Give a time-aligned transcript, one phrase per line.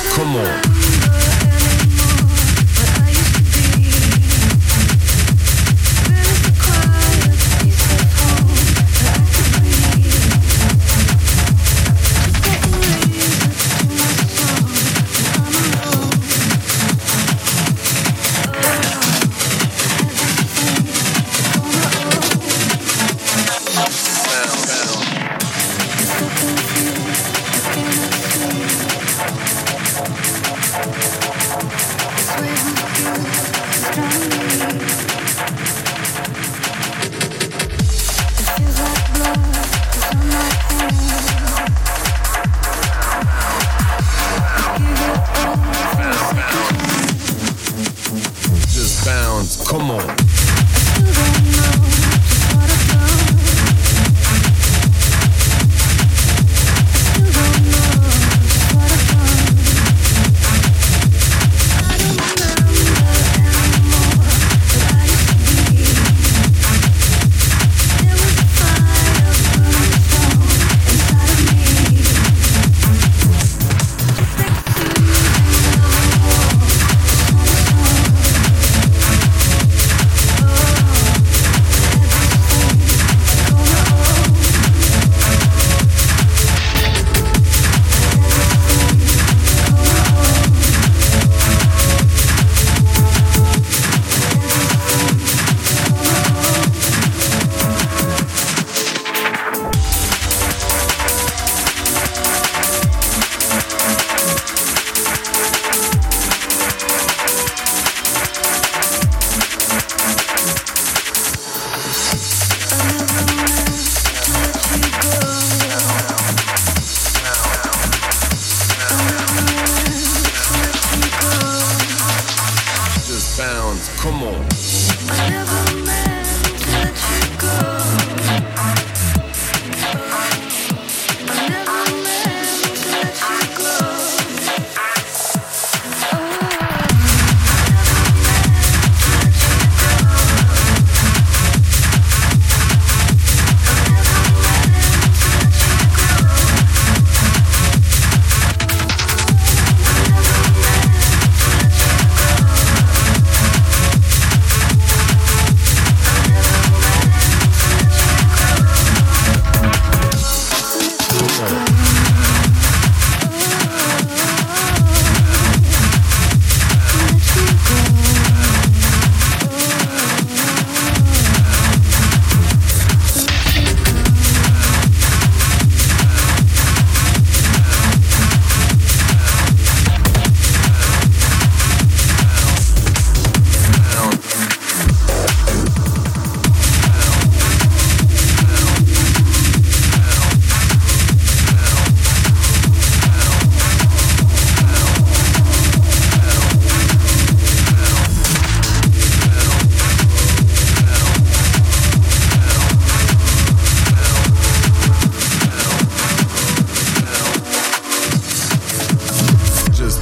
[0.00, 1.01] Come on.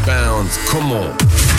[0.07, 0.57] bounds.
[0.69, 1.50] Come on.